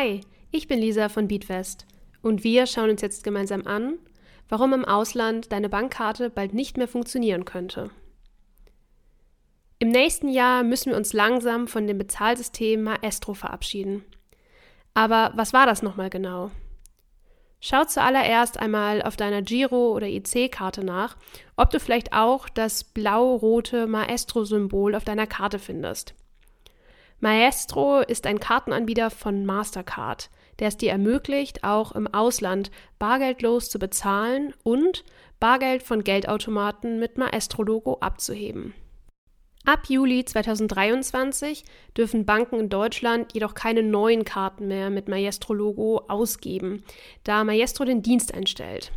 [0.00, 1.84] Hi, ich bin Lisa von Beatwest
[2.22, 3.98] und wir schauen uns jetzt gemeinsam an,
[4.48, 7.90] warum im Ausland deine Bankkarte bald nicht mehr funktionieren könnte.
[9.78, 14.02] Im nächsten Jahr müssen wir uns langsam von dem Bezahlsystem Maestro verabschieden.
[14.94, 16.50] Aber was war das nochmal genau?
[17.60, 21.18] Schau zuallererst einmal auf deiner Giro- oder IC-Karte nach,
[21.56, 26.14] ob du vielleicht auch das blau-rote Maestro-Symbol auf deiner Karte findest.
[27.20, 33.78] Maestro ist ein Kartenanbieter von Mastercard, der es dir ermöglicht, auch im Ausland bargeldlos zu
[33.78, 35.04] bezahlen und
[35.38, 38.72] Bargeld von Geldautomaten mit Maestro-Logo abzuheben.
[39.66, 46.84] Ab Juli 2023 dürfen Banken in Deutschland jedoch keine neuen Karten mehr mit Maestro-Logo ausgeben,
[47.24, 48.92] da Maestro den Dienst einstellt.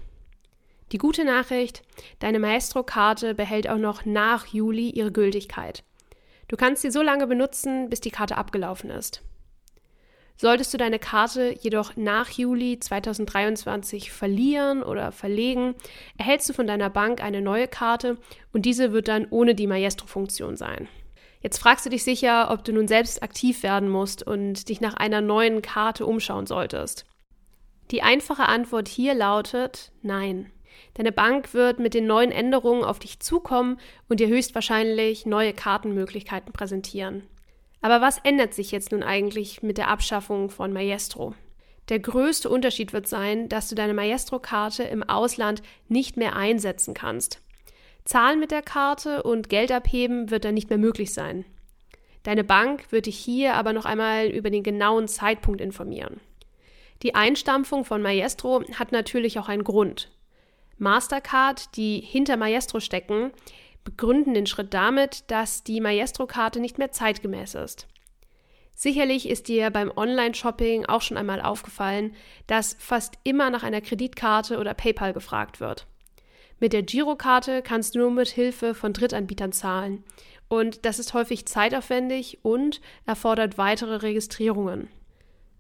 [0.94, 1.82] Die gute Nachricht,
[2.20, 5.84] deine Maestro-Karte behält auch noch nach Juli ihre Gültigkeit.
[6.54, 9.24] Du kannst sie so lange benutzen, bis die Karte abgelaufen ist.
[10.38, 15.74] Solltest du deine Karte jedoch nach Juli 2023 verlieren oder verlegen,
[16.16, 18.20] erhältst du von deiner Bank eine neue Karte
[18.52, 20.88] und diese wird dann ohne die Maestro-Funktion sein.
[21.42, 24.94] Jetzt fragst du dich sicher, ob du nun selbst aktiv werden musst und dich nach
[24.94, 27.08] einer neuen Karte umschauen solltest.
[27.90, 30.52] Die einfache Antwort hier lautet Nein.
[30.96, 33.80] Deine Bank wird mit den neuen Änderungen auf dich zukommen
[34.10, 37.24] und dir höchstwahrscheinlich neue Kartenmöglichkeiten präsentieren.
[37.82, 41.36] Aber was ändert sich jetzt nun eigentlich mit der Abschaffung von Maestro?
[41.90, 47.42] Der größte Unterschied wird sein, dass du deine Maestro-Karte im Ausland nicht mehr einsetzen kannst.
[48.06, 51.46] Zahlen mit der Karte und Geld abheben wird dann nicht mehr möglich sein.
[52.24, 56.22] Deine Bank wird dich hier aber noch einmal über den genauen Zeitpunkt informieren.
[57.02, 60.10] Die Einstampfung von Maestro hat natürlich auch einen Grund.
[60.78, 63.32] Mastercard, die hinter Maestro stecken,
[63.84, 67.88] begründen den Schritt damit, dass die Maestro-Karte nicht mehr zeitgemäß ist.
[68.76, 72.16] Sicherlich ist dir beim Online-Shopping auch schon einmal aufgefallen,
[72.48, 75.86] dass fast immer nach einer Kreditkarte oder PayPal gefragt wird.
[76.60, 80.04] Mit der Girokarte kannst du nur mit Hilfe von Drittanbietern zahlen
[80.48, 84.88] und das ist häufig zeitaufwendig und erfordert weitere Registrierungen.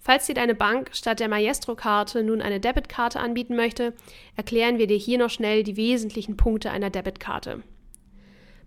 [0.05, 3.93] Falls dir deine Bank statt der Maestro-Karte nun eine Debitkarte anbieten möchte,
[4.35, 7.63] erklären wir dir hier noch schnell die wesentlichen Punkte einer Debitkarte.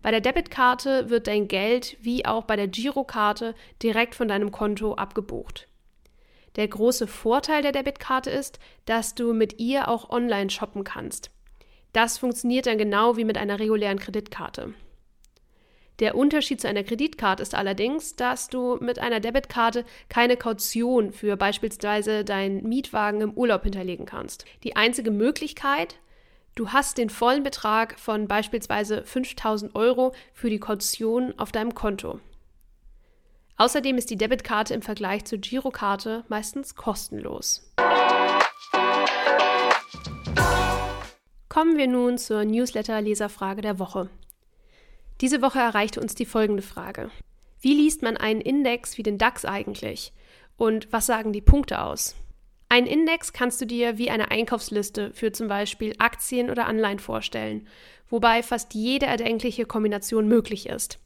[0.01, 4.95] Bei der Debitkarte wird dein Geld wie auch bei der Girokarte direkt von deinem Konto
[4.95, 5.69] abgebucht.
[6.57, 11.31] Der große Vorteil der Debitkarte ist, dass du mit ihr auch online shoppen kannst.
[11.93, 14.73] Das funktioniert dann genau wie mit einer regulären Kreditkarte.
[15.99, 21.37] Der Unterschied zu einer Kreditkarte ist allerdings, dass du mit einer Debitkarte keine Kaution für
[21.39, 24.45] beispielsweise deinen Mietwagen im Urlaub hinterlegen kannst.
[24.63, 25.97] Die einzige Möglichkeit,
[26.55, 32.21] du hast den vollen Betrag von beispielsweise 5000 Euro für die Kaution auf deinem Konto.
[33.57, 37.73] Außerdem ist die Debitkarte im Vergleich zur Girokarte meistens kostenlos.
[41.49, 44.11] Kommen wir nun zur Newsletter-Leserfrage der Woche.
[45.21, 47.11] Diese Woche erreichte uns die folgende Frage.
[47.61, 50.13] Wie liest man einen Index wie den DAX eigentlich?
[50.57, 52.15] Und was sagen die Punkte aus?
[52.69, 57.67] Einen Index kannst du dir wie eine Einkaufsliste für zum Beispiel Aktien oder Anleihen vorstellen,
[58.11, 60.99] wobei fast jede erdenkliche Kombination möglich ist.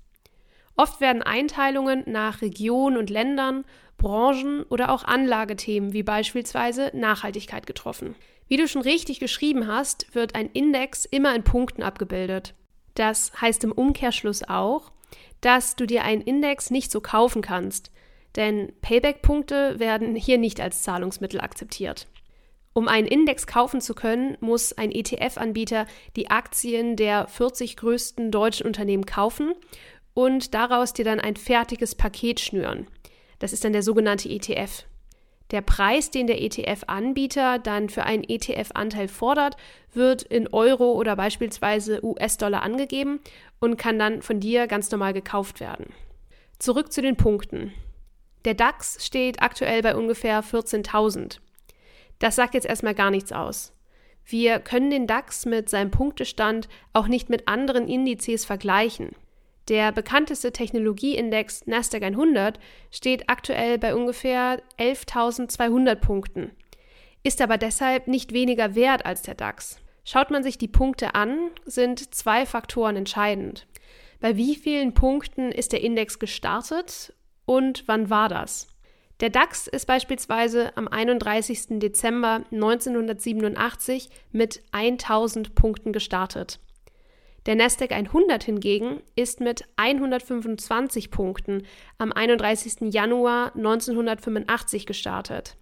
[0.77, 3.65] Oft werden Einteilungen nach Regionen und Ländern,
[3.99, 8.15] Branchen oder auch Anlagethemen wie beispielsweise Nachhaltigkeit getroffen.
[8.49, 12.55] Wie du schon richtig geschrieben hast, wird ein Index immer in Punkten abgebildet.
[12.95, 14.93] Das heißt im Umkehrschluss auch,
[15.41, 17.91] dass du dir einen Index nicht so kaufen kannst,
[18.37, 22.07] denn Payback-Punkte werden hier nicht als Zahlungsmittel akzeptiert.
[22.73, 28.67] Um einen Index kaufen zu können, muss ein ETF-Anbieter die Aktien der 40 größten deutschen
[28.67, 29.55] Unternehmen kaufen
[30.15, 32.87] und daraus dir dann ein fertiges Paket schnüren.
[33.41, 34.85] Das ist dann der sogenannte ETF.
[35.51, 39.57] Der Preis, den der ETF-Anbieter dann für einen ETF-Anteil fordert,
[39.93, 43.21] wird in Euro oder beispielsweise US-Dollar angegeben
[43.59, 45.93] und kann dann von dir ganz normal gekauft werden.
[46.59, 47.73] Zurück zu den Punkten.
[48.45, 51.39] Der DAX steht aktuell bei ungefähr 14.000.
[52.21, 53.73] Das sagt jetzt erstmal gar nichts aus.
[54.25, 59.17] Wir können den DAX mit seinem Punktestand auch nicht mit anderen Indizes vergleichen.
[59.71, 62.59] Der bekannteste Technologieindex Nasdaq 100
[62.91, 66.51] steht aktuell bei ungefähr 11.200 Punkten,
[67.23, 69.79] ist aber deshalb nicht weniger wert als der DAX.
[70.05, 73.69] Schaut man sich die Punkte an, sind zwei Faktoren entscheidend.
[74.19, 77.13] Bei wie vielen Punkten ist der Index gestartet
[77.45, 78.67] und wann war das?
[79.21, 81.79] Der DAX ist beispielsweise am 31.
[81.79, 86.59] Dezember 1987 mit 1000 Punkten gestartet.
[87.47, 91.67] Der Nasdaq 100 hingegen ist mit 125 Punkten
[91.99, 92.93] am 31.
[92.93, 95.57] Januar 1985 gestartet.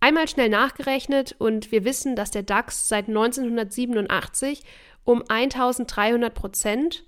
[0.00, 4.62] Einmal schnell nachgerechnet und wir wissen, dass der DAX seit 1987
[5.04, 7.04] um 1300 Prozent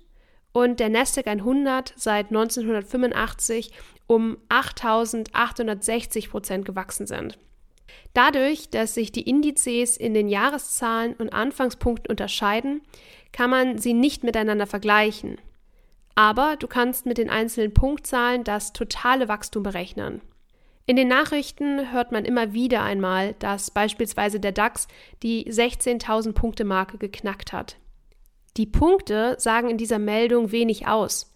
[0.53, 3.73] und der Nasdaq 100 seit 1985
[4.07, 7.37] um 8860 Prozent gewachsen sind.
[8.13, 12.81] Dadurch, dass sich die Indizes in den Jahreszahlen und Anfangspunkten unterscheiden,
[13.31, 15.39] kann man sie nicht miteinander vergleichen.
[16.15, 20.21] Aber du kannst mit den einzelnen Punktzahlen das totale Wachstum berechnen.
[20.87, 24.87] In den Nachrichten hört man immer wieder einmal, dass beispielsweise der DAX
[25.23, 27.77] die 16.000 Punkte Marke geknackt hat.
[28.55, 31.33] Die Punkte sagen in dieser Meldung wenig aus.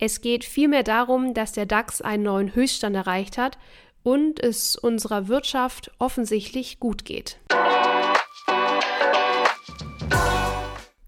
[0.00, 3.56] Es geht vielmehr darum, dass der DAX einen neuen Höchststand erreicht hat
[4.02, 7.38] und es unserer Wirtschaft offensichtlich gut geht.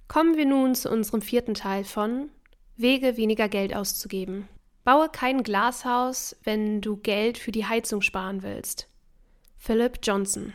[0.08, 2.30] Kommen wir nun zu unserem vierten Teil von
[2.76, 4.48] Wege, weniger Geld auszugeben.
[4.84, 8.88] Baue kein Glashaus, wenn du Geld für die Heizung sparen willst.
[9.56, 10.54] Philip Johnson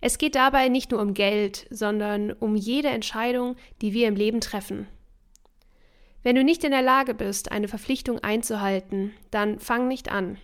[0.00, 4.40] Es geht dabei nicht nur um Geld, sondern um jede Entscheidung, die wir im Leben
[4.40, 4.86] treffen.
[6.22, 10.36] Wenn du nicht in der Lage bist, eine Verpflichtung einzuhalten, dann fang nicht an.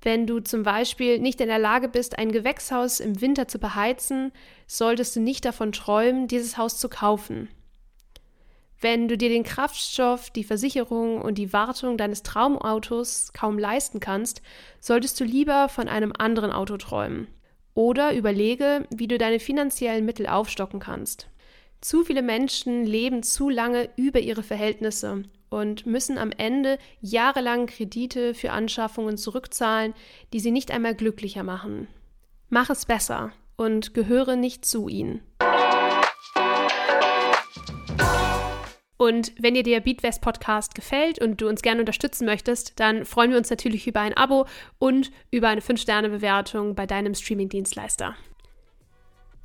[0.00, 4.32] Wenn du zum Beispiel nicht in der Lage bist, ein Gewächshaus im Winter zu beheizen,
[4.66, 7.48] solltest du nicht davon träumen, dieses Haus zu kaufen.
[8.80, 14.40] Wenn du dir den Kraftstoff, die Versicherung und die Wartung deines Traumautos kaum leisten kannst,
[14.78, 17.26] solltest du lieber von einem anderen Auto träumen.
[17.74, 21.28] Oder überlege, wie du deine finanziellen Mittel aufstocken kannst.
[21.80, 28.34] Zu viele Menschen leben zu lange über ihre Verhältnisse und müssen am Ende jahrelang Kredite
[28.34, 29.94] für Anschaffungen zurückzahlen,
[30.32, 31.88] die sie nicht einmal glücklicher machen.
[32.48, 35.20] Mach es besser und gehöre nicht zu ihnen.
[38.98, 43.30] Und wenn dir der Beatwest Podcast gefällt und du uns gerne unterstützen möchtest, dann freuen
[43.30, 44.46] wir uns natürlich über ein Abo
[44.78, 48.16] und über eine 5-Sterne-Bewertung bei deinem Streaming-Dienstleister.